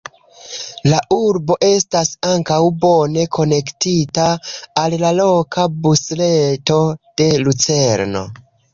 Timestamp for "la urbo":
0.93-1.57